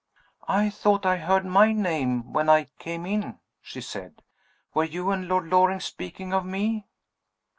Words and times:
"I 0.47 0.71
thought 0.71 1.05
I 1.05 1.17
heard 1.17 1.45
my 1.45 1.73
name 1.73 2.33
when 2.33 2.49
I 2.49 2.69
came 2.79 3.05
in," 3.05 3.37
she 3.61 3.81
said. 3.81 4.23
"Were 4.73 4.83
you 4.83 5.11
and 5.11 5.27
Lord 5.27 5.45
Loring 5.45 5.79
speaking 5.79 6.33
of 6.33 6.43
me?" 6.43 6.87